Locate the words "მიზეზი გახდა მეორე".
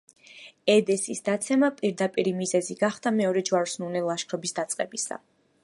2.39-3.45